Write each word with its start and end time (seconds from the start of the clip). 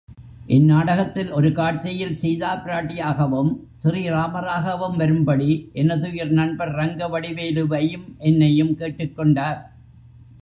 இந்நாடகத்தில் 0.47 1.31
ஒரு 1.31 1.51
காட்சியில் 1.51 2.15
சீதாப் 2.15 2.63
பிராட்டியாகவும், 2.65 3.51
ஸ்ரீராமராகவும் 3.83 4.95
வரும்படி, 4.95 5.69
எனதுயிர் 5.73 6.31
நண்பர் 6.31 6.71
ரங்கவடிவேலுவையும் 6.75 8.07
என்னையும் 8.17 8.75
கேட்டுக் 8.75 9.15
கொண்டார். 9.15 9.59